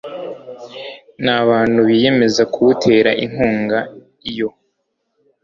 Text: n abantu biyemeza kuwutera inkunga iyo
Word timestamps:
n 1.23 1.25
abantu 1.41 1.79
biyemeza 1.87 2.43
kuwutera 2.53 3.11
inkunga 3.25 3.79
iyo 4.29 4.49